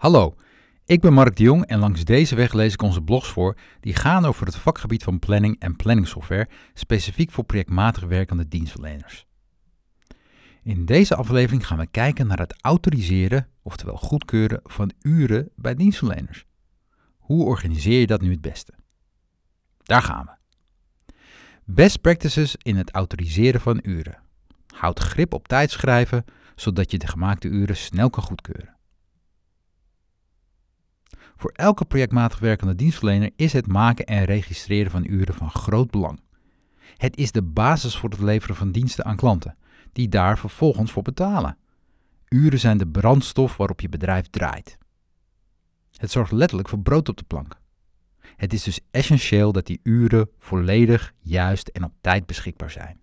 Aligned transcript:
Hallo, 0.00 0.34
ik 0.84 1.00
ben 1.00 1.12
Mark 1.12 1.36
de 1.36 1.42
Jong 1.42 1.66
en 1.66 1.78
langs 1.78 2.04
deze 2.04 2.34
weg 2.34 2.52
lees 2.52 2.72
ik 2.72 2.82
onze 2.82 3.02
blogs 3.02 3.28
voor 3.28 3.56
die 3.80 3.94
gaan 3.94 4.24
over 4.24 4.46
het 4.46 4.56
vakgebied 4.56 5.02
van 5.02 5.18
planning 5.18 5.56
en 5.58 5.76
planningsoftware, 5.76 6.48
specifiek 6.74 7.30
voor 7.30 7.44
projectmatig 7.44 8.04
werkende 8.04 8.48
dienstverleners. 8.48 9.26
In 10.62 10.86
deze 10.86 11.14
aflevering 11.14 11.66
gaan 11.66 11.78
we 11.78 11.86
kijken 11.86 12.26
naar 12.26 12.38
het 12.38 12.54
autoriseren, 12.60 13.48
oftewel 13.62 13.96
goedkeuren 13.96 14.60
van 14.64 14.92
uren 15.00 15.50
bij 15.56 15.74
dienstverleners. 15.74 16.44
Hoe 17.18 17.44
organiseer 17.44 18.00
je 18.00 18.06
dat 18.06 18.20
nu 18.20 18.30
het 18.30 18.40
beste? 18.40 18.72
Daar 19.82 20.02
gaan 20.02 20.24
we. 20.24 21.12
Best 21.64 22.00
practices 22.00 22.56
in 22.62 22.76
het 22.76 22.90
autoriseren 22.90 23.60
van 23.60 23.80
uren. 23.82 24.22
Houd 24.74 24.98
grip 24.98 25.34
op 25.34 25.48
tijdschrijven, 25.48 26.24
zodat 26.54 26.90
je 26.90 26.98
de 26.98 27.06
gemaakte 27.06 27.48
uren 27.48 27.76
snel 27.76 28.10
kan 28.10 28.22
goedkeuren. 28.22 28.78
Voor 31.40 31.52
elke 31.54 31.84
projectmatig 31.84 32.38
werkende 32.38 32.74
dienstverlener 32.74 33.30
is 33.36 33.52
het 33.52 33.66
maken 33.66 34.06
en 34.06 34.24
registreren 34.24 34.90
van 34.90 35.04
uren 35.04 35.34
van 35.34 35.50
groot 35.50 35.90
belang. 35.90 36.20
Het 36.96 37.16
is 37.16 37.32
de 37.32 37.42
basis 37.42 37.96
voor 37.96 38.10
het 38.10 38.20
leveren 38.20 38.56
van 38.56 38.72
diensten 38.72 39.04
aan 39.04 39.16
klanten, 39.16 39.56
die 39.92 40.08
daar 40.08 40.38
vervolgens 40.38 40.92
voor 40.92 41.02
betalen. 41.02 41.56
Uren 42.28 42.58
zijn 42.58 42.78
de 42.78 42.86
brandstof 42.86 43.56
waarop 43.56 43.80
je 43.80 43.88
bedrijf 43.88 44.26
draait. 44.26 44.78
Het 45.96 46.10
zorgt 46.10 46.32
letterlijk 46.32 46.68
voor 46.68 46.80
brood 46.80 47.08
op 47.08 47.16
de 47.16 47.24
plank. 47.26 47.60
Het 48.36 48.52
is 48.52 48.62
dus 48.62 48.80
essentieel 48.90 49.52
dat 49.52 49.66
die 49.66 49.80
uren 49.82 50.30
volledig, 50.38 51.14
juist 51.18 51.68
en 51.68 51.84
op 51.84 51.92
tijd 52.00 52.26
beschikbaar 52.26 52.70
zijn. 52.70 53.00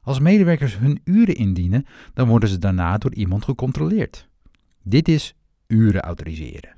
Als 0.00 0.18
medewerkers 0.18 0.78
hun 0.78 1.00
uren 1.04 1.34
indienen, 1.34 1.86
dan 2.14 2.28
worden 2.28 2.48
ze 2.48 2.58
daarna 2.58 2.98
door 2.98 3.14
iemand 3.14 3.44
gecontroleerd. 3.44 4.28
Dit 4.82 5.08
is 5.08 5.34
uren 5.70 6.00
autoriseren. 6.00 6.76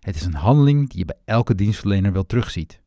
Het 0.00 0.14
is 0.14 0.24
een 0.24 0.34
handeling 0.34 0.88
die 0.88 0.98
je 0.98 1.04
bij 1.04 1.18
elke 1.24 1.54
dienstverlener 1.54 2.12
wel 2.12 2.26
terugziet. 2.26 2.80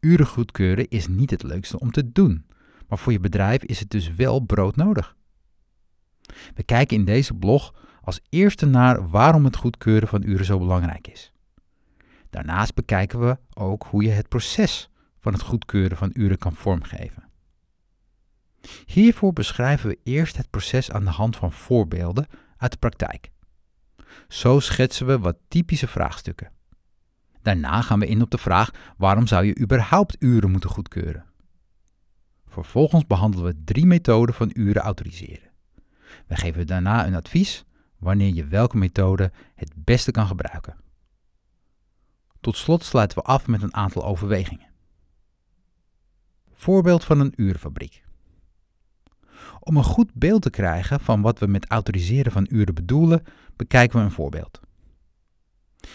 Uren 0.00 0.26
goedkeuren 0.26 0.88
is 0.88 1.08
niet 1.08 1.30
het 1.30 1.42
leukste 1.42 1.78
om 1.78 1.90
te 1.90 2.12
doen, 2.12 2.46
maar 2.88 2.98
voor 2.98 3.12
je 3.12 3.20
bedrijf 3.20 3.62
is 3.62 3.80
het 3.80 3.90
dus 3.90 4.14
wel 4.14 4.40
broodnodig. 4.40 5.16
We 6.54 6.62
kijken 6.62 6.96
in 6.96 7.04
deze 7.04 7.34
blog 7.34 7.74
als 8.02 8.20
eerste 8.28 8.66
naar 8.66 9.08
waarom 9.08 9.44
het 9.44 9.56
goedkeuren 9.56 10.08
van 10.08 10.22
uren 10.22 10.44
zo 10.44 10.58
belangrijk 10.58 11.08
is. 11.08 11.32
Daarnaast 12.30 12.74
bekijken 12.74 13.20
we 13.20 13.38
ook 13.54 13.86
hoe 13.90 14.02
je 14.02 14.10
het 14.10 14.28
proces 14.28 14.90
van 15.20 15.32
het 15.32 15.42
goedkeuren 15.42 15.96
van 15.96 16.10
uren 16.12 16.38
kan 16.38 16.54
vormgeven. 16.54 17.24
Hiervoor 18.86 19.32
beschrijven 19.32 19.88
we 19.88 19.98
eerst 20.02 20.36
het 20.36 20.50
proces 20.50 20.90
aan 20.90 21.04
de 21.04 21.10
hand 21.10 21.36
van 21.36 21.52
voorbeelden 21.52 22.26
uit 22.56 22.72
de 22.72 22.78
praktijk. 22.78 23.30
Zo 24.28 24.60
schetsen 24.60 25.06
we 25.06 25.18
wat 25.18 25.36
typische 25.48 25.86
vraagstukken. 25.86 26.50
Daarna 27.42 27.82
gaan 27.82 27.98
we 27.98 28.06
in 28.06 28.22
op 28.22 28.30
de 28.30 28.38
vraag 28.38 28.70
waarom 28.96 29.26
zou 29.26 29.44
je 29.44 29.58
überhaupt 29.60 30.16
uren 30.18 30.50
moeten 30.50 30.70
goedkeuren. 30.70 31.24
Vervolgens 32.46 33.06
behandelen 33.06 33.46
we 33.46 33.62
drie 33.64 33.86
methoden 33.86 34.34
van 34.34 34.50
uren 34.54 34.82
autoriseren. 34.82 35.50
We 36.26 36.36
geven 36.36 36.66
daarna 36.66 37.06
een 37.06 37.14
advies 37.14 37.64
wanneer 37.98 38.34
je 38.34 38.46
welke 38.46 38.76
methode 38.76 39.32
het 39.54 39.72
beste 39.74 40.10
kan 40.10 40.26
gebruiken. 40.26 40.76
Tot 42.40 42.56
slot 42.56 42.84
sluiten 42.84 43.18
we 43.18 43.24
af 43.24 43.46
met 43.46 43.62
een 43.62 43.74
aantal 43.74 44.04
overwegingen. 44.04 44.66
Voorbeeld 46.52 47.04
van 47.04 47.20
een 47.20 47.32
urenfabriek. 47.36 48.05
Om 49.68 49.76
een 49.76 49.84
goed 49.84 50.14
beeld 50.14 50.42
te 50.42 50.50
krijgen 50.50 51.00
van 51.00 51.20
wat 51.20 51.38
we 51.38 51.46
met 51.46 51.66
autoriseren 51.68 52.32
van 52.32 52.46
uren 52.50 52.74
bedoelen, 52.74 53.22
bekijken 53.56 53.98
we 53.98 54.04
een 54.04 54.10
voorbeeld. 54.10 54.60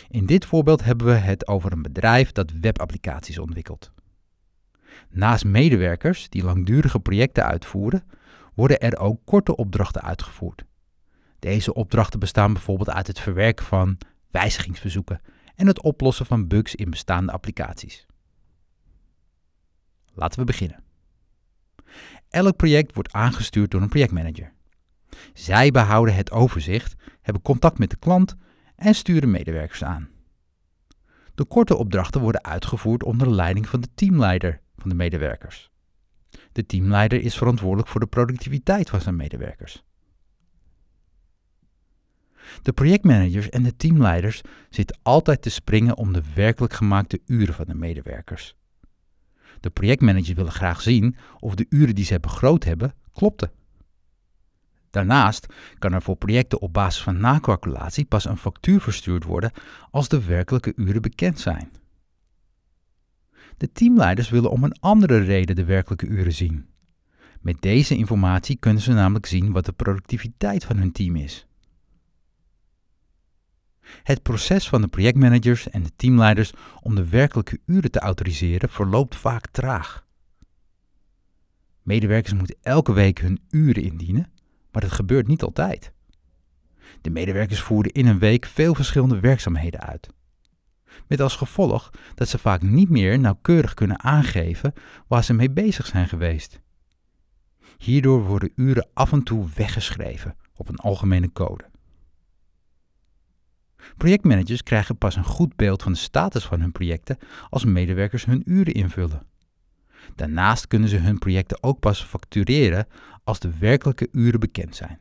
In 0.10 0.26
dit 0.26 0.46
voorbeeld 0.46 0.84
hebben 0.84 1.08
we 1.08 1.14
het 1.14 1.48
over 1.48 1.72
een 1.72 1.82
bedrijf 1.82 2.32
dat 2.32 2.52
webapplicaties 2.62 3.40
ontwikkelt. 3.40 3.92
Naast 5.10 5.46
medewerkers 5.46 6.30
die 6.30 6.44
langdurige 6.44 7.00
projecten 7.00 7.46
uitvoeren, 7.46 8.04
worden 8.54 8.80
er 8.80 8.98
ook 8.98 9.20
korte 9.26 9.56
opdrachten 9.56 10.02
uitgevoerd. 10.02 10.64
Deze 11.40 11.74
opdrachten 11.74 12.20
bestaan 12.20 12.54
bijvoorbeeld 12.54 12.90
uit 12.90 13.08
het 13.08 13.20
verwerken 13.20 13.66
van 13.66 13.98
wijzigingsverzoeken 14.32 15.22
en 15.56 15.68
het 15.68 15.82
oplossen 15.82 16.26
van 16.26 16.48
bugs 16.48 16.76
in 16.76 16.90
bestaande 16.90 17.32
applicaties. 17.32 18.06
Laten 20.14 20.40
we 20.40 20.46
beginnen. 20.46 20.84
Elk 22.32 22.56
project 22.56 22.94
wordt 22.94 23.12
aangestuurd 23.12 23.72
door 23.72 23.82
een 23.82 23.90
projectmanager. 23.90 24.54
Zij 25.34 25.72
behouden 25.72 26.16
het 26.16 26.32
overzicht, 26.32 26.96
hebben 27.22 27.42
contact 27.42 27.78
met 27.78 27.90
de 27.90 27.98
klant 27.98 28.36
en 28.76 28.96
sturen 28.96 29.32
medewerkers 29.32 29.84
aan. 29.84 30.10
De 31.36 31.46
korte 31.46 31.76
opdrachten 31.76 32.22
worden 32.22 32.44
uitgevoerd 32.44 33.04
onder 33.04 33.28
de 33.28 33.34
leiding 33.34 33.68
van 33.68 33.82
de 33.82 33.88
teamleider 33.96 34.62
van 34.78 34.90
de 34.90 34.96
medewerkers. 34.96 35.72
De 36.52 36.66
teamleider 36.66 37.22
is 37.22 37.38
verantwoordelijk 37.38 37.88
voor 37.90 38.00
de 38.00 38.08
productiviteit 38.08 38.90
van 38.90 39.02
zijn 39.02 39.16
medewerkers. 39.16 39.84
De 42.62 42.74
projectmanagers 42.74 43.50
en 43.50 43.64
de 43.64 43.76
teamleiders 43.76 44.42
zitten 44.70 45.00
altijd 45.02 45.42
te 45.42 45.50
springen 45.50 45.98
om 45.98 46.14
de 46.14 46.24
werkelijk 46.36 46.74
gemaakte 46.74 47.22
uren 47.26 47.54
van 47.54 47.66
de 47.66 47.76
medewerkers. 47.76 48.56
De 49.62 49.70
projectmanagers 49.70 50.34
willen 50.34 50.52
graag 50.52 50.82
zien 50.82 51.16
of 51.40 51.56
de 51.56 51.66
uren 51.70 51.96
die 51.96 52.06
ze 52.06 52.20
begroot 52.20 52.64
hebben 52.64 52.94
klopten. 53.14 53.52
Daarnaast 54.90 55.46
kan 55.80 55.94
er 55.94 56.02
voor 56.02 56.16
projecten 56.16 56.62
op 56.62 56.74
basis 56.74 57.04
van 57.04 57.20
nakalculatie 57.20 58.06
pas 58.06 58.26
een 58.26 58.38
factuur 58.38 58.82
verstuurd 58.82 59.24
worden 59.24 59.52
als 59.92 60.08
de 60.08 60.26
werkelijke 60.26 60.74
uren 60.76 61.02
bekend 61.02 61.40
zijn. 61.40 61.72
De 63.58 63.72
teamleiders 63.72 64.30
willen 64.30 64.52
om 64.52 64.64
een 64.64 64.80
andere 64.80 65.18
reden 65.18 65.56
de 65.56 65.66
werkelijke 65.66 66.08
uren 66.08 66.34
zien. 66.34 66.70
Met 67.42 67.62
deze 67.62 67.96
informatie 67.96 68.58
kunnen 68.58 68.82
ze 68.82 68.94
namelijk 68.94 69.26
zien 69.26 69.52
wat 69.52 69.66
de 69.66 69.72
productiviteit 69.72 70.64
van 70.64 70.78
hun 70.78 70.92
team 70.92 71.16
is. 71.16 71.48
Het 74.04 74.22
proces 74.22 74.70
van 74.70 74.82
de 74.82 74.88
projectmanagers 74.88 75.70
en 75.70 75.84
de 75.84 75.92
teamleiders 75.96 76.52
om 76.82 76.96
de 76.96 77.10
werkelijke 77.10 77.60
uren 77.66 77.92
te 77.92 78.00
autoriseren 78.00 78.70
verloopt 78.70 79.16
vaak 79.16 79.48
traag. 79.48 80.06
Medewerkers 81.82 82.34
moeten 82.34 82.56
elke 82.62 82.94
week 82.94 83.20
hun 83.20 83.40
uren 83.50 83.84
indienen, 83.84 84.32
maar 84.72 84.82
dat 84.82 84.92
gebeurt 84.92 85.28
niet 85.28 85.44
altijd. 85.44 85.92
De 87.02 87.10
medewerkers 87.10 87.62
voeren 87.62 87.92
in 87.92 88.08
een 88.08 88.20
week 88.20 88.46
veel 88.46 88.76
verschillende 88.76 89.20
werkzaamheden 89.20 89.80
uit. 89.80 90.10
Met 91.08 91.22
als 91.22 91.36
gevolg 91.36 91.90
dat 92.16 92.28
ze 92.28 92.38
vaak 92.38 92.62
niet 92.62 92.90
meer 92.90 93.20
nauwkeurig 93.20 93.74
kunnen 93.74 94.04
aangeven 94.04 94.74
waar 95.08 95.24
ze 95.24 95.34
mee 95.34 95.52
bezig 95.52 95.86
zijn 95.86 96.08
geweest. 96.08 96.60
Hierdoor 97.78 98.24
worden 98.24 98.52
uren 98.56 98.88
af 98.94 99.12
en 99.12 99.24
toe 99.24 99.50
weggeschreven 99.56 100.36
op 100.54 100.70
een 100.70 100.76
algemene 100.76 101.32
code. 101.32 101.71
Projectmanagers 103.98 104.64
krijgen 104.64 104.98
pas 104.98 105.16
een 105.16 105.24
goed 105.24 105.56
beeld 105.56 105.84
van 105.84 105.92
de 105.92 105.98
status 105.98 106.46
van 106.46 106.60
hun 106.60 106.72
projecten 106.72 107.18
als 107.50 107.66
medewerkers 107.66 108.26
hun 108.26 108.42
uren 108.46 108.74
invullen. 108.74 109.26
Daarnaast 110.16 110.68
kunnen 110.68 110.90
ze 110.90 110.98
hun 110.98 111.20
projecten 111.20 111.64
ook 111.64 111.80
pas 111.80 112.04
factureren 112.04 112.88
als 113.24 113.40
de 113.40 113.58
werkelijke 113.58 114.08
uren 114.12 114.40
bekend 114.40 114.76
zijn. 114.76 115.00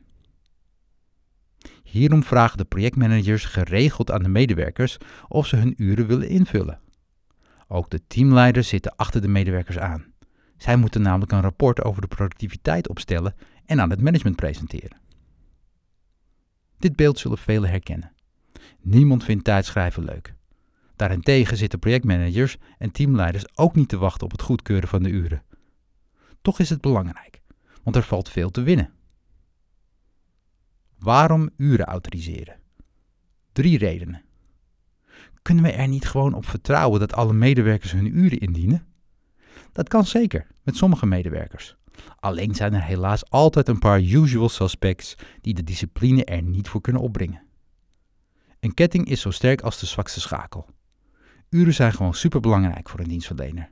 Hierom 1.83 2.23
vragen 2.23 2.57
de 2.57 2.65
projectmanagers 2.65 3.45
geregeld 3.45 4.11
aan 4.11 4.23
de 4.23 4.29
medewerkers 4.29 4.97
of 5.27 5.47
ze 5.47 5.55
hun 5.55 5.73
uren 5.77 6.07
willen 6.07 6.29
invullen. 6.29 6.79
Ook 7.67 7.89
de 7.89 8.01
teamleiders 8.07 8.67
zitten 8.67 8.95
achter 8.95 9.21
de 9.21 9.27
medewerkers 9.27 9.77
aan. 9.77 10.05
Zij 10.57 10.75
moeten 10.75 11.01
namelijk 11.01 11.31
een 11.31 11.41
rapport 11.41 11.83
over 11.83 12.01
de 12.01 12.07
productiviteit 12.07 12.89
opstellen 12.89 13.35
en 13.65 13.81
aan 13.81 13.89
het 13.89 14.01
management 14.01 14.35
presenteren. 14.35 14.97
Dit 16.79 16.95
beeld 16.95 17.19
zullen 17.19 17.37
velen 17.37 17.69
herkennen. 17.69 18.11
Niemand 18.79 19.23
vindt 19.23 19.43
tijdschrijven 19.43 20.03
leuk. 20.03 20.35
Daarentegen 20.95 21.57
zitten 21.57 21.79
projectmanagers 21.79 22.57
en 22.77 22.91
teamleiders 22.91 23.57
ook 23.57 23.75
niet 23.75 23.89
te 23.89 23.97
wachten 23.97 24.25
op 24.25 24.31
het 24.31 24.41
goedkeuren 24.41 24.89
van 24.89 25.03
de 25.03 25.09
uren. 25.09 25.43
Toch 26.41 26.59
is 26.59 26.69
het 26.69 26.81
belangrijk, 26.81 27.41
want 27.83 27.95
er 27.95 28.03
valt 28.03 28.29
veel 28.29 28.49
te 28.49 28.61
winnen. 28.61 28.93
Waarom 30.99 31.49
uren 31.57 31.85
autoriseren? 31.85 32.59
Drie 33.51 33.77
redenen. 33.77 34.21
Kunnen 35.41 35.63
we 35.63 35.71
er 35.71 35.87
niet 35.87 36.07
gewoon 36.07 36.33
op 36.33 36.45
vertrouwen 36.45 36.99
dat 36.99 37.13
alle 37.13 37.33
medewerkers 37.33 37.91
hun 37.91 38.17
uren 38.17 38.39
indienen? 38.39 38.85
Dat 39.71 39.87
kan 39.87 40.05
zeker, 40.05 40.47
met 40.63 40.75
sommige 40.75 41.05
medewerkers. 41.05 41.75
Alleen 42.15 42.55
zijn 42.55 42.73
er 42.73 42.83
helaas 42.83 43.29
altijd 43.29 43.67
een 43.67 43.79
paar 43.79 44.01
usual 44.01 44.49
suspects 44.49 45.15
die 45.41 45.53
de 45.53 45.63
discipline 45.63 46.25
er 46.25 46.41
niet 46.41 46.69
voor 46.69 46.81
kunnen 46.81 47.01
opbrengen. 47.01 47.41
Een 48.61 48.73
ketting 48.73 49.07
is 49.07 49.21
zo 49.21 49.31
sterk 49.31 49.61
als 49.61 49.79
de 49.79 49.85
zwakste 49.85 50.19
schakel. 50.19 50.69
Uren 51.49 51.73
zijn 51.73 51.93
gewoon 51.93 52.13
superbelangrijk 52.13 52.89
voor 52.89 52.99
een 52.99 53.07
dienstverlener. 53.07 53.71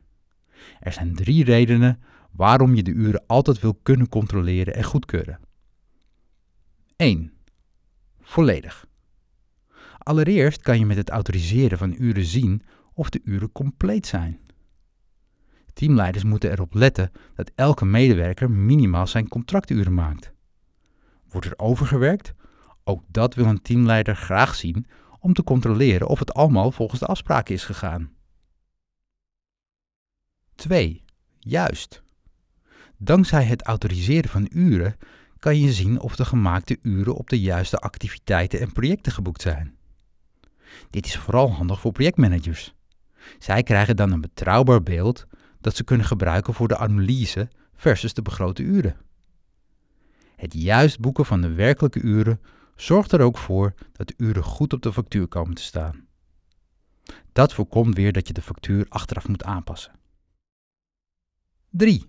Er 0.80 0.91
zijn 0.94 1.15
drie 1.15 1.44
redenen 1.44 2.01
waarom 2.31 2.75
je 2.75 2.83
de 2.83 2.91
uren 2.91 3.24
altijd 3.27 3.59
wil 3.59 3.74
kunnen 3.83 4.09
controleren 4.09 4.75
en 4.75 4.83
goedkeuren. 4.83 5.39
1. 6.95 7.33
Volledig. 8.21 8.88
Allereerst 9.97 10.62
kan 10.62 10.80
je 10.80 10.86
met 10.86 10.97
het 10.97 11.09
autoriseren 11.09 11.77
van 11.77 11.95
uren 11.97 12.25
zien 12.25 12.63
of 12.94 13.09
de 13.09 13.19
uren 13.24 13.51
compleet 13.51 14.07
zijn. 14.07 14.39
Teamleiders 15.74 16.24
moeten 16.24 16.51
erop 16.51 16.74
letten 16.74 17.12
dat 17.35 17.51
elke 17.56 17.85
medewerker 17.85 18.51
minimaal 18.51 19.07
zijn 19.07 19.27
contracturen 19.27 19.94
maakt. 19.94 20.31
Wordt 21.27 21.47
er 21.47 21.59
overgewerkt? 21.59 22.33
Ook 22.89 23.03
dat 23.07 23.33
wil 23.33 23.45
een 23.45 23.62
teamleider 23.62 24.15
graag 24.15 24.56
zien 24.56 24.88
om 25.19 25.33
te 25.33 25.44
controleren 25.44 26.07
of 26.07 26.19
het 26.19 26.33
allemaal 26.33 26.71
volgens 26.71 27.00
de 27.00 27.06
afspraken 27.06 27.53
is 27.53 27.63
gegaan. 27.63 28.12
2. 30.56 31.03
Juist. 31.39 32.03
Dankzij 32.97 33.44
het 33.44 33.63
autoriseren 33.63 34.30
van 34.30 34.47
uren 34.50 34.97
kan 35.39 35.59
je 35.59 35.71
zien 35.71 36.00
of 36.00 36.15
de 36.15 36.25
gemaakte 36.25 36.77
uren 36.81 37.15
op 37.15 37.30
de 37.30 37.39
juiste 37.39 37.77
activiteiten 37.77 38.59
en 38.59 38.71
projecten 38.71 39.12
geboekt 39.12 39.42
zijn. 39.42 39.77
Dit 40.89 41.06
is 41.06 41.18
vooral 41.18 41.51
handig 41.51 41.80
voor 41.80 41.92
projectmanagers. 41.92 42.74
Zij 43.39 43.63
krijgen 43.63 43.95
dan 43.95 44.12
een 44.12 44.21
betrouwbaar 44.21 44.83
beeld 44.83 45.25
dat 45.62 45.75
ze 45.75 45.83
kunnen 45.83 46.06
gebruiken 46.06 46.53
voor 46.53 46.68
de 46.68 46.77
analyse 46.77 47.50
versus 47.75 48.13
de 48.13 48.21
begrote 48.21 48.63
uren. 48.63 48.97
Het 50.35 50.53
juist 50.53 51.00
boeken 51.00 51.25
van 51.25 51.42
de 51.42 51.53
werkelijke 51.53 52.01
uren 52.01 52.39
zorgt 52.81 53.12
er 53.12 53.22
ook 53.22 53.38
voor 53.38 53.74
dat 53.92 54.08
de 54.08 54.14
uren 54.18 54.44
goed 54.44 54.74
op 54.74 54.81
de 54.81 54.94
factuur 54.94 55.28
komen 55.28 55.56
te 55.56 55.62
staan. 55.62 56.08
Dat 57.31 57.54
voorkomt 57.54 57.96
weer 57.96 58.14
dat 58.14 58.28
je 58.28 58.34
de 58.34 58.42
factuur 58.42 58.86
achteraf 58.90 59.28
moet 59.28 59.44
aanpassen. 59.44 59.92
3. 61.70 62.08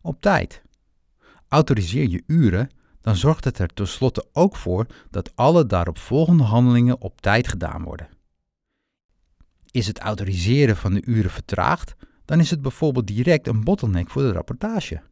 Op 0.00 0.20
tijd. 0.20 0.62
Autoriseer 1.48 2.08
je 2.08 2.22
uren, 2.26 2.70
dan 3.00 3.16
zorgt 3.16 3.44
het 3.44 3.58
er 3.58 3.74
tenslotte 3.74 4.26
ook 4.32 4.56
voor 4.56 4.86
dat 5.10 5.36
alle 5.36 5.66
daarop 5.66 5.98
volgende 5.98 6.42
handelingen 6.42 7.00
op 7.00 7.20
tijd 7.20 7.48
gedaan 7.48 7.82
worden. 7.82 8.08
Is 9.70 9.86
het 9.86 9.98
autoriseren 9.98 10.76
van 10.76 10.94
de 10.94 11.04
uren 11.04 11.30
vertraagd, 11.30 11.94
dan 12.24 12.40
is 12.40 12.50
het 12.50 12.62
bijvoorbeeld 12.62 13.06
direct 13.06 13.46
een 13.46 13.64
bottleneck 13.64 14.10
voor 14.10 14.22
de 14.22 14.32
rapportage. 14.32 15.02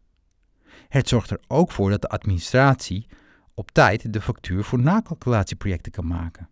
Het 0.89 1.09
zorgt 1.09 1.31
er 1.31 1.41
ook 1.47 1.73
voor 1.73 1.91
dat 1.91 2.03
de 2.03 2.09
administratie 2.09 3.07
op 3.57 3.71
tijd 3.71 4.13
de 4.13 4.21
factuur 4.21 4.65
voor 4.65 4.79
nakalculatieprojecten 4.79 5.93
kan 5.93 6.07
maken. 6.07 6.49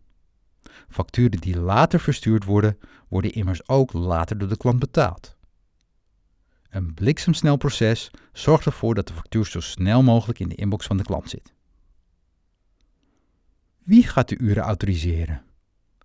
Facturen 0.89 1.41
die 1.41 1.59
later 1.59 2.01
verstuurd 2.01 2.45
worden, 2.45 2.79
worden 3.09 3.33
immers 3.33 3.69
ook 3.69 3.93
later 3.93 4.39
door 4.39 4.49
de 4.49 4.57
klant 4.57 4.79
betaald. 4.79 5.37
Een 6.69 6.95
bliksemsnel 6.95 7.57
proces 7.57 8.11
zorgt 8.33 8.67
ervoor 8.67 8.95
dat 8.95 9.07
de 9.09 9.15
factuur 9.15 9.47
zo 9.47 9.61
snel 9.61 10.03
mogelijk 10.03 10.39
in 10.39 10.49
de 10.49 10.55
inbox 10.55 10.87
van 10.87 10.97
de 10.97 11.03
klant 11.03 11.31
zit. 11.31 11.55
Wie 13.79 14.07
gaat 14.07 14.29
de 14.29 14.39
uren 14.39 14.63
autoriseren? 14.63 15.43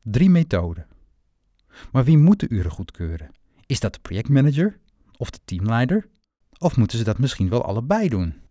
Drie 0.02 0.30
methoden. 0.30 0.88
Maar 1.92 2.04
wie 2.04 2.18
moet 2.18 2.40
de 2.40 2.50
uren 2.50 2.72
goedkeuren? 2.72 3.32
Is 3.66 3.80
dat 3.80 3.94
de 3.94 4.00
projectmanager 4.00 4.80
of 5.18 5.30
de 5.30 5.40
teamleider? 5.46 6.10
Of 6.58 6.78
moeten 6.78 6.98
ze 6.98 7.04
dat 7.04 7.18
misschien 7.18 7.50
wel 7.50 7.64
allebei 7.64 8.10
doen? 8.10 8.42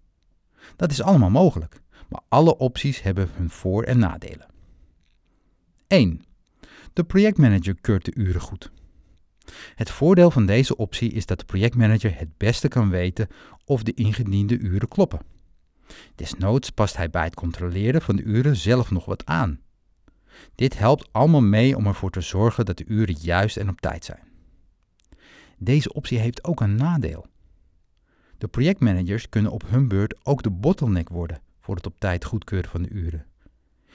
Dat 0.76 0.90
is 0.90 1.02
allemaal 1.02 1.30
mogelijk, 1.30 1.82
maar 2.08 2.20
alle 2.28 2.56
opties 2.56 3.02
hebben 3.02 3.28
hun 3.32 3.50
voor- 3.50 3.84
en 3.84 3.99
nadelen. 3.99 4.46
1. 5.87 6.22
De 6.93 7.05
projectmanager 7.05 7.75
keurt 7.81 8.05
de 8.05 8.14
uren 8.14 8.40
goed. 8.40 8.70
Het 9.75 9.90
voordeel 9.90 10.31
van 10.31 10.46
deze 10.46 10.76
optie 10.76 11.12
is 11.12 11.26
dat 11.26 11.38
de 11.38 11.44
projectmanager 11.44 12.19
het 12.19 12.37
beste 12.37 12.69
kan 12.69 12.90
weten 12.90 13.28
of 13.64 13.82
de 13.82 13.94
ingediende 13.94 14.58
uren 14.58 14.88
kloppen. 14.88 15.20
Desnoods 16.14 16.70
past 16.70 16.96
hij 16.96 17.10
bij 17.10 17.25
het 17.25 17.34
controleren 17.34 18.02
van 18.02 18.16
de 18.16 18.22
uren 18.22 18.56
zelf 18.56 18.90
nog 18.90 19.04
wat 19.04 19.26
aan. 19.26 19.61
Dit 20.54 20.78
helpt 20.78 21.08
allemaal 21.12 21.43
mee 21.43 21.76
om 21.76 21.87
ervoor 21.87 22.11
te 22.11 22.20
zorgen 22.20 22.64
dat 22.64 22.76
de 22.76 22.84
uren 22.87 23.16
juist 23.20 23.56
en 23.56 23.69
op 23.69 23.81
tijd 23.81 24.04
zijn. 24.04 24.22
Deze 25.58 25.93
optie 25.93 26.19
heeft 26.19 26.44
ook 26.44 26.61
een 26.61 26.75
nadeel. 26.75 27.26
De 28.38 28.49
projectmanagers 28.49 29.28
kunnen 29.28 29.52
op 29.52 29.62
hun 29.66 29.88
beurt 29.88 30.26
ook 30.26 30.43
de 30.43 30.50
bottleneck 30.50 31.08
worden 31.08 31.40
voor 31.68 31.76
het 31.76 31.86
op 31.86 31.98
tijd 32.00 32.24
goedkeuren 32.24 32.70
van 32.70 32.82
de 32.82 32.88
uren. 32.88 33.26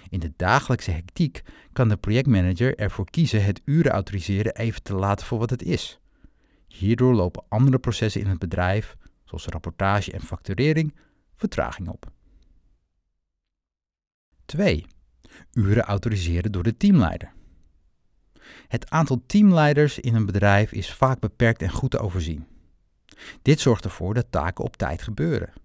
In 0.09 0.19
de 0.19 0.33
dagelijkse 0.35 0.91
hectiek 0.91 1.41
kan 1.71 1.89
de 1.89 1.97
projectmanager 1.97 2.77
ervoor 2.77 3.09
kiezen 3.09 3.43
het 3.43 3.61
uren 3.65 3.91
autoriseren 3.91 4.55
even 4.55 4.83
te 4.83 4.93
laten 4.93 5.25
voor 5.25 5.39
wat 5.39 5.49
het 5.49 5.63
is. 5.63 5.99
Hierdoor 6.67 7.13
lopen 7.13 7.43
andere 7.47 7.79
processen 7.79 8.21
in 8.21 8.27
het 8.27 8.39
bedrijf, 8.39 8.95
zoals 9.23 9.45
rapportage 9.45 10.11
en 10.11 10.21
facturering, 10.21 10.95
vertraging 11.35 11.87
op. 11.87 12.11
2. 14.45 14.85
Uren 15.53 15.83
autoriseren 15.83 16.51
door 16.51 16.63
de 16.63 16.77
teamleider. 16.77 17.33
Het 18.67 18.89
aantal 18.89 19.23
teamleiders 19.25 19.99
in 19.99 20.15
een 20.15 20.25
bedrijf 20.25 20.71
is 20.71 20.93
vaak 20.93 21.19
beperkt 21.19 21.61
en 21.61 21.71
goed 21.71 21.91
te 21.91 21.99
overzien. 21.99 22.47
Dit 23.41 23.59
zorgt 23.59 23.83
ervoor 23.85 24.13
dat 24.13 24.27
taken 24.29 24.63
op 24.63 24.77
tijd 24.77 25.01
gebeuren. 25.01 25.62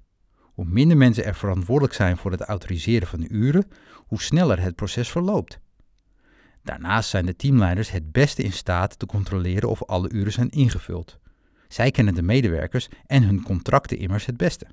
Hoe 0.58 0.66
minder 0.66 0.96
mensen 0.96 1.25
er 1.25 1.34
verantwoordelijk 1.34 1.94
zijn 1.94 2.16
voor 2.16 2.31
het 2.31 2.40
autoriseren 2.40 3.08
van 3.08 3.20
de 3.20 3.28
uren, 3.28 3.66
hoe 3.96 4.20
sneller 4.22 4.60
het 4.60 4.75
proces 4.75 5.10
verloopt. 5.10 5.58
Daarnaast 6.62 7.10
zijn 7.10 7.26
de 7.26 7.37
teamleiders 7.37 7.90
het 7.90 8.12
beste 8.12 8.43
in 8.43 8.52
staat 8.52 8.99
te 8.99 9.06
controleren 9.06 9.69
of 9.69 9.84
alle 9.84 10.10
uren 10.10 10.32
zijn 10.32 10.49
ingevuld. 10.49 11.19
Zij 11.69 11.90
kennen 11.90 12.14
de 12.14 12.22
medewerkers 12.22 12.88
en 13.06 13.22
hun 13.22 13.43
contracten 13.43 13.99
immers 13.99 14.26
het 14.26 14.37
beste. 14.37 14.66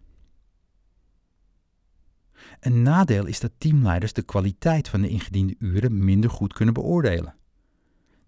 Een 2.60 2.82
nadeel 2.82 3.26
is 3.26 3.40
dat 3.40 3.52
teamleiders 3.58 4.14
de 4.14 4.24
kwaliteit 4.24 4.90
van 4.90 5.02
de 5.02 5.10
ingediende 5.10 5.56
uren 5.60 6.04
minder 6.06 6.30
goed 6.30 6.54
kunnen 6.54 6.74
beoordelen. 6.74 7.36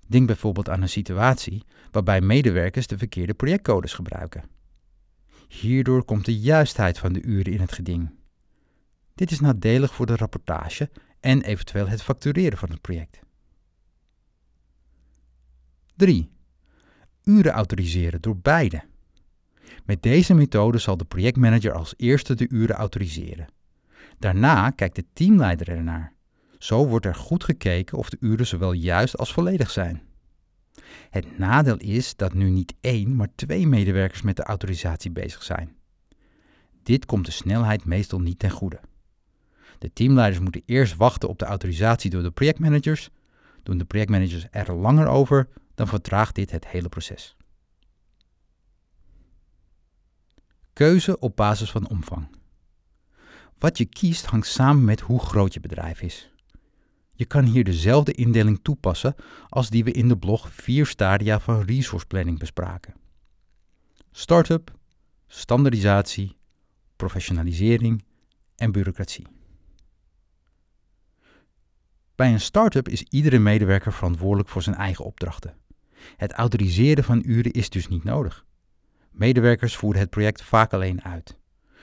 Denk 0.08 0.28
bijvoorbeeld 0.28 0.70
aan 0.70 0.82
een 0.82 0.90
situatie 0.90 1.64
waarbij 1.92 2.22
medewerkers 2.22 2.88
de 2.88 2.98
verkeerde 2.98 3.34
projectcodes 3.34 3.94
gebruiken. 3.94 4.57
Hierdoor 5.48 6.04
komt 6.04 6.26
de 6.26 6.40
juistheid 6.40 7.00
van 7.00 7.14
de 7.14 7.22
uren 7.22 7.54
in 7.54 7.60
het 7.60 7.72
geding. 7.72 8.10
Dit 9.16 9.32
is 9.32 9.40
nadelig 9.40 9.94
voor 9.94 10.06
de 10.06 10.16
rapportage 10.16 10.90
en 11.20 11.42
eventueel 11.42 11.88
het 11.88 12.02
factureren 12.02 12.58
van 12.58 12.70
het 12.70 12.82
project. 12.82 13.20
3. 15.96 16.30
Uren 17.24 17.52
autoriseren 17.52 18.22
door 18.22 18.38
beide. 18.38 18.84
Met 19.86 20.04
deze 20.04 20.34
methode 20.34 20.78
zal 20.78 20.98
de 20.98 21.06
projectmanager 21.06 21.74
als 21.74 21.94
eerste 21.98 22.36
de 22.36 22.50
uren 22.50 22.76
autoriseren. 22.76 23.48
Daarna 24.20 24.70
kijkt 24.70 24.96
de 24.96 25.06
teamleider 25.14 25.70
ernaar. 25.70 26.14
Zo 26.58 26.88
wordt 26.88 27.06
er 27.06 27.16
goed 27.16 27.44
gekeken 27.44 27.98
of 27.98 28.10
de 28.10 28.18
uren 28.20 28.48
zowel 28.48 28.72
juist 28.72 29.18
als 29.18 29.34
volledig 29.34 29.70
zijn. 29.70 30.07
Het 31.10 31.38
nadeel 31.38 31.78
is 31.78 32.16
dat 32.16 32.34
nu 32.34 32.50
niet 32.50 32.74
één, 32.82 33.16
maar 33.16 33.30
twee 33.36 33.68
medewerkers 33.68 34.22
met 34.22 34.36
de 34.36 34.44
autorisatie 34.44 35.12
bezig 35.12 35.44
zijn. 35.44 35.76
Dit 36.84 37.06
komt 37.06 37.26
de 37.26 37.32
snelheid 37.32 37.86
meestal 37.86 38.20
niet 38.20 38.40
ten 38.40 38.50
goede. 38.52 38.80
De 39.78 39.94
teamleiders 39.94 40.42
moeten 40.42 40.62
eerst 40.66 40.96
wachten 40.96 41.30
op 41.30 41.40
de 41.40 41.46
autorisatie 41.46 42.10
door 42.10 42.24
de 42.24 42.32
projectmanagers. 42.32 43.10
Doen 43.64 43.78
de 43.78 43.86
projectmanagers 43.86 44.48
er 44.52 44.74
langer 44.74 45.08
over, 45.08 45.50
dan 45.76 45.88
vertraagt 45.88 46.36
dit 46.36 46.52
het 46.52 46.68
hele 46.68 46.90
proces. 46.90 47.36
Keuze 50.74 51.20
op 51.20 51.36
basis 51.36 51.72
van 51.72 51.90
omvang. 51.90 52.28
Wat 53.58 53.78
je 53.78 53.86
kiest 53.86 54.26
hangt 54.26 54.48
samen 54.48 54.86
met 54.86 55.00
hoe 55.00 55.20
groot 55.20 55.54
je 55.54 55.60
bedrijf 55.60 56.02
is. 56.02 56.32
Je 57.18 57.26
kan 57.26 57.44
hier 57.44 57.64
dezelfde 57.64 58.12
indeling 58.12 58.60
toepassen 58.62 59.16
als 59.50 59.70
die 59.70 59.84
we 59.84 59.92
in 59.92 60.08
de 60.08 60.18
blog 60.18 60.54
vier 60.54 60.86
stadia 60.86 61.40
van 61.40 61.62
resource 61.62 62.06
planning 62.06 62.40
bespraken. 62.40 62.94
Startup, 64.12 64.72
standaardisatie, 65.28 66.38
professionalisering 66.96 68.04
en 68.56 68.72
bureaucratie. 68.72 69.28
Bij 72.16 72.32
een 72.32 72.40
start-up 72.40 72.88
is 72.90 73.02
iedere 73.02 73.40
medewerker 73.40 73.94
verantwoordelijk 73.94 74.50
voor 74.50 74.62
zijn 74.62 74.76
eigen 74.76 75.06
opdrachten. 75.06 75.58
Het 76.18 76.32
autoriseren 76.32 77.04
van 77.04 77.24
uren 77.26 77.52
is 77.52 77.70
dus 77.70 77.88
niet 77.88 78.04
nodig. 78.04 78.46
Medewerkers 79.12 79.76
voeren 79.76 80.02
het 80.02 80.10
project 80.10 80.44
vaak 80.44 80.74
alleen 80.74 81.04
uit. 81.04 81.38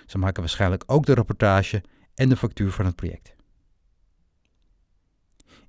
Ze 0.06 0.18
maken 0.18 0.40
waarschijnlijk 0.40 0.82
ook 0.86 1.06
de 1.06 1.14
rapportage 1.14 1.82
en 2.14 2.28
de 2.28 2.36
factuur 2.36 2.70
van 2.70 2.84
het 2.84 2.96
project. 2.96 3.33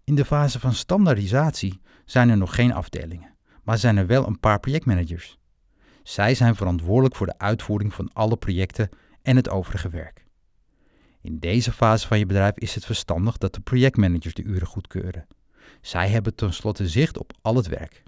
In 0.05 0.15
de 0.15 0.25
fase 0.25 0.59
van 0.59 0.74
standaardisatie 0.74 1.81
zijn 2.05 2.29
er 2.29 2.38
nog 2.38 2.55
geen 2.55 2.74
afdelingen, 2.74 3.35
maar 3.63 3.77
zijn 3.77 3.97
er 3.97 4.07
wel 4.07 4.27
een 4.27 4.39
paar 4.39 4.59
projectmanagers. 4.59 5.38
Zij 6.03 6.35
zijn 6.35 6.55
verantwoordelijk 6.55 7.15
voor 7.15 7.25
de 7.25 7.38
uitvoering 7.38 7.93
van 7.93 8.13
alle 8.13 8.38
projecten 8.38 8.89
en 9.21 9.35
het 9.35 9.50
overige 9.50 9.89
werk. 9.89 10.25
In 11.21 11.39
deze 11.39 11.71
fase 11.71 12.07
van 12.07 12.19
je 12.19 12.25
bedrijf 12.25 12.57
is 12.57 12.75
het 12.75 12.85
verstandig 12.85 13.38
dat 13.38 13.53
de 13.53 13.62
projectmanagers 13.62 14.33
de 14.33 14.43
uren 14.43 14.67
goedkeuren. 14.67 15.27
Zij 15.81 16.09
hebben 16.09 16.35
tenslotte 16.35 16.88
zicht 16.88 17.17
op 17.17 17.33
al 17.41 17.55
het 17.55 17.67
werk. 17.67 18.03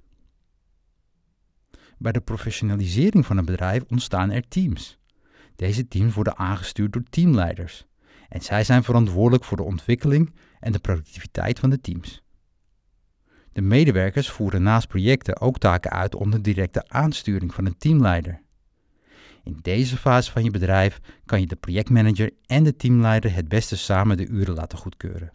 Bij 1.98 2.12
de 2.12 2.22
professionalisering 2.22 3.25
van 3.25 3.38
een 3.38 3.46
bedrijf 3.46 3.84
ontstaan 3.88 4.32
er 4.32 4.48
teams. 4.48 4.98
Deze 5.56 5.88
teams 5.88 6.13
worden 6.13 6.38
aangestuurd 6.38 6.94
door 6.94 7.04
teamleiders 7.10 7.86
en 8.30 8.42
zij 8.42 8.64
zijn 8.64 8.84
verantwoordelijk 8.84 9.44
voor 9.44 9.58
de 9.58 9.64
ontwikkeling 9.64 10.34
en 10.60 10.72
de 10.72 10.80
productiviteit 10.80 11.60
van 11.60 11.70
de 11.70 11.82
teams. 11.82 12.24
De 13.52 13.62
medewerkers 13.62 14.30
voeren 14.30 14.64
naast 14.64 14.88
projecten 14.88 15.42
ook 15.42 15.58
taken 15.58 15.92
uit 15.92 16.16
onder 16.16 16.42
directe 16.42 16.90
aansturing 16.90 17.54
van 17.54 17.66
een 17.66 17.78
teamleider. 17.78 18.42
In 19.44 19.60
deze 19.62 19.98
fase 19.98 20.32
van 20.32 20.44
je 20.44 20.52
bedrijf 20.52 21.00
kan 21.26 21.40
je 21.40 21.48
de 21.48 21.56
projectmanager 21.56 22.32
en 22.46 22.64
de 22.64 22.76
teamleider 22.76 23.34
het 23.34 23.48
beste 23.48 23.78
samen 23.78 24.18
de 24.18 24.28
uren 24.28 24.54
laten 24.54 24.78
goedkeuren. 24.78 25.32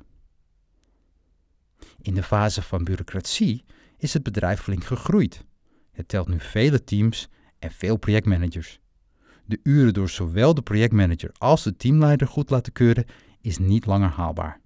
In 2.01 2.15
de 2.15 2.23
fase 2.23 2.63
van 2.63 2.85
bureaucratie 2.85 3.65
is 3.97 4.13
het 4.13 4.23
bedrijf 4.23 4.61
flink 4.61 4.85
gegroeid. 4.85 5.45
Het 5.93 6.09
telt 6.09 6.29
nu 6.29 6.41
vele 6.41 6.85
teams 6.85 7.29
en 7.59 7.71
veel 7.71 7.97
projectmanagers. 7.97 8.81
De 9.45 9.61
uren 9.63 9.95
door 9.95 10.09
zowel 10.09 10.55
de 10.55 10.63
projectmanager 10.63 11.31
als 11.39 11.63
de 11.63 11.77
teamleider 11.77 12.27
goed 12.27 12.51
laten 12.51 12.73
keuren 12.73 13.07
is 13.41 13.59
niet 13.59 13.87
langer 13.87 14.11
haalbaar. 14.11 14.61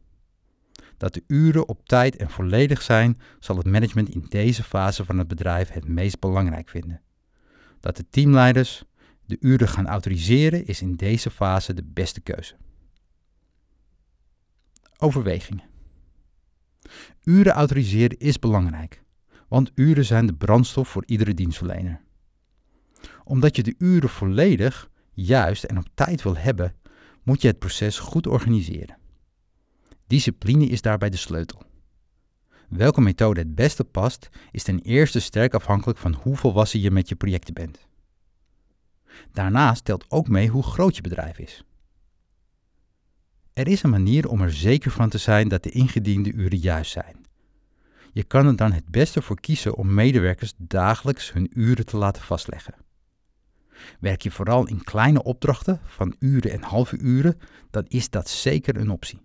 Dat 0.97 1.15
de 1.15 1.25
uren 1.27 1.69
op 1.69 1.89
tijd 1.89 2.17
en 2.17 2.31
volledig 2.31 2.83
zijn, 2.83 3.21
zal 3.41 3.57
het 3.57 3.67
management 3.67 4.09
in 4.09 4.27
deze 4.29 4.63
fase 4.63 5.05
van 5.05 5.19
het 5.19 5.29
bedrijf 5.29 5.69
het 5.69 5.89
meest 5.89 6.19
belangrijk 6.19 6.69
vinden. 6.69 7.01
Dat 7.81 7.97
de 7.97 8.05
teamleiders 8.11 8.85
de 9.25 9.37
uren 9.41 9.69
gaan 9.69 9.87
autoriseren 9.87 10.67
is 10.67 10.83
in 10.83 10.95
deze 10.95 11.31
fase 11.31 11.75
de 11.75 11.85
beste 11.85 12.21
keuze. 12.21 12.55
Overwegingen. 14.99 15.65
Uren 17.25 17.53
autoriseren 17.53 18.19
is 18.19 18.39
belangrijk, 18.39 19.03
want 19.49 19.73
uren 19.75 20.05
zijn 20.05 20.27
de 20.27 20.35
brandstof 20.35 20.89
voor 20.89 21.03
iedere 21.07 21.35
dienstverlener. 21.35 22.01
Omdat 23.29 23.57
je 23.57 23.63
de 23.63 23.75
uren 23.79 24.09
volledig, 24.09 24.91
juist 25.13 25.65
en 25.65 25.79
op 25.79 25.89
tijd 25.95 26.23
wil 26.23 26.37
hebben, 26.37 26.75
moet 27.23 27.43
je 27.43 27.49
het 27.49 27.59
proces 27.59 27.99
goed 27.99 28.27
organiseren. 28.27 28.97
Discipline 30.07 30.67
is 30.67 30.83
daarbij 30.83 31.11
de 31.11 31.17
sleutel. 31.17 31.63
Welke 32.69 33.01
methode 33.01 33.41
het 33.41 33.55
beste 33.55 33.85
past, 33.85 34.29
is 34.51 34.63
ten 34.63 34.81
eerste 34.81 35.21
sterk 35.21 35.55
afhankelijk 35.55 35.99
van 35.99 36.15
hoe 36.15 36.37
volwassen 36.37 36.81
je 36.81 36.91
met 36.91 37.09
je 37.09 37.15
projecten 37.15 37.55
bent. 37.55 37.87
Daarnaast 39.33 39.85
telt 39.85 40.05
ook 40.09 40.29
mee 40.29 40.49
hoe 40.49 40.63
groot 40.63 40.97
je 40.97 41.03
bedrijf 41.03 41.39
is. 41.39 41.65
Er 43.53 43.69
is 43.69 43.83
een 43.83 43.91
manier 43.91 44.29
om 44.29 44.41
er 44.41 44.53
zeker 44.53 44.91
van 44.91 45.09
te 45.09 45.19
zijn 45.19 45.49
dat 45.49 45.63
de 45.63 45.71
ingediende 45.71 46.33
uren 46.33 46.59
juist 46.59 46.93
zijn. 46.93 47.17
Je 48.13 48.25
kan 48.25 48.47
er 48.47 48.57
dan 48.57 48.73
het 48.73 48.89
beste 48.89 49.23
voor 49.23 49.41
kiezen 49.41 49.75
om 49.75 49.95
medewerkers 49.95 50.53
dagelijks 50.57 51.33
hun 51.33 51.51
uren 51.55 51.87
te 51.87 51.97
laten 51.97 52.23
vastleggen. 52.23 52.86
Werk 54.01 54.23
je 54.23 54.31
vooral 54.31 54.67
in 54.67 54.85
kleine 54.85 55.23
opdrachten 55.23 55.81
van 55.85 56.17
uren 56.19 56.51
en 56.51 56.63
halve 56.63 56.99
uren, 56.99 57.39
dan 57.71 57.85
is 57.89 58.11
dat 58.11 58.29
zeker 58.29 58.77
een 58.77 58.91
optie. 58.91 59.21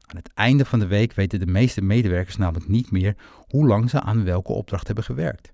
Aan 0.00 0.16
het 0.16 0.32
einde 0.34 0.64
van 0.64 0.78
de 0.78 0.86
week 0.86 1.12
weten 1.12 1.38
de 1.38 1.46
meeste 1.46 1.82
medewerkers 1.82 2.36
namelijk 2.36 2.68
niet 2.68 2.90
meer 2.90 3.16
hoe 3.48 3.66
lang 3.66 3.90
ze 3.90 4.00
aan 4.00 4.24
welke 4.24 4.52
opdracht 4.52 4.86
hebben 4.86 5.04
gewerkt. 5.04 5.52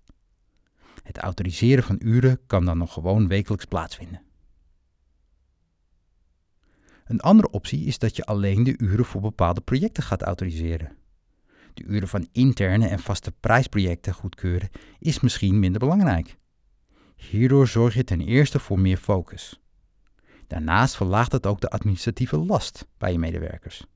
Het 1.02 1.18
autoriseren 1.18 1.84
van 1.84 1.96
uren 1.98 2.40
kan 2.46 2.64
dan 2.64 2.78
nog 2.78 2.92
gewoon 2.92 3.28
wekelijks 3.28 3.64
plaatsvinden. 3.64 4.22
Een 7.04 7.20
andere 7.20 7.50
optie 7.50 7.84
is 7.84 7.98
dat 7.98 8.16
je 8.16 8.24
alleen 8.24 8.62
de 8.62 8.78
uren 8.78 9.04
voor 9.04 9.20
bepaalde 9.20 9.60
projecten 9.60 10.02
gaat 10.02 10.22
autoriseren. 10.22 10.96
De 11.74 11.84
uren 11.84 12.08
van 12.08 12.28
interne 12.32 12.88
en 12.88 12.98
vaste 12.98 13.32
prijsprojecten 13.40 14.14
goedkeuren 14.14 14.68
is 14.98 15.20
misschien 15.20 15.58
minder 15.58 15.80
belangrijk. 15.80 16.36
Hierdoor 17.16 17.68
zorg 17.68 17.94
je 17.94 18.04
ten 18.04 18.20
eerste 18.20 18.58
voor 18.58 18.78
meer 18.78 18.96
focus. 18.96 19.60
Daarnaast 20.46 20.96
verlaagt 20.96 21.32
het 21.32 21.46
ook 21.46 21.60
de 21.60 21.70
administratieve 21.70 22.36
last 22.36 22.86
bij 22.98 23.12
je 23.12 23.18
medewerkers. 23.18 23.86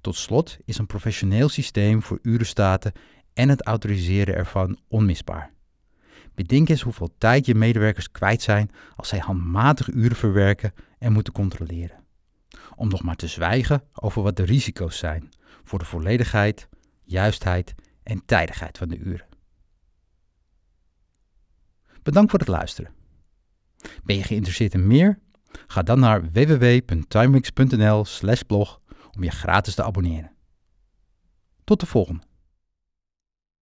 Tot 0.00 0.16
slot 0.16 0.56
is 0.64 0.78
een 0.78 0.86
professioneel 0.86 1.48
systeem 1.48 2.02
voor 2.02 2.18
urenstaten 2.22 2.92
en 3.32 3.48
het 3.48 3.62
autoriseren 3.62 4.34
ervan 4.34 4.78
onmisbaar. 4.88 5.52
Bedenk 6.34 6.68
eens 6.68 6.82
hoeveel 6.82 7.14
tijd 7.18 7.46
je 7.46 7.54
medewerkers 7.54 8.10
kwijt 8.10 8.42
zijn 8.42 8.70
als 8.96 9.08
zij 9.08 9.18
handmatig 9.18 9.88
uren 9.88 10.16
verwerken 10.16 10.72
en 10.98 11.12
moeten 11.12 11.32
controleren. 11.32 12.04
Om 12.74 12.88
nog 12.88 13.02
maar 13.02 13.16
te 13.16 13.28
zwijgen 13.28 13.82
over 13.92 14.22
wat 14.22 14.36
de 14.36 14.44
risico's 14.44 14.98
zijn 14.98 15.28
voor 15.64 15.78
de 15.78 15.84
volledigheid, 15.84 16.68
juistheid 17.02 17.74
en 18.02 18.22
tijdigheid 18.26 18.78
van 18.78 18.88
de 18.88 18.96
uren. 18.96 19.26
Bedankt 22.04 22.30
voor 22.30 22.38
het 22.38 22.48
luisteren. 22.48 22.92
Ben 24.04 24.16
je 24.16 24.22
geïnteresseerd 24.22 24.74
in 24.74 24.86
meer? 24.86 25.18
Ga 25.66 25.82
dan 25.82 25.98
naar 25.98 26.32
www.timewix.nl/blog 26.32 28.80
om 29.16 29.22
je 29.22 29.30
gratis 29.30 29.74
te 29.74 29.82
abonneren. 29.82 30.32
Tot 31.64 31.80
de 31.80 31.86
volgende. 31.86 32.22